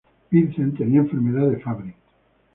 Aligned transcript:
Vince 0.31 0.65
tenía 0.79 1.01
Enfermedad 1.01 1.47
de 1.51 1.59
Fabry. 1.59 1.93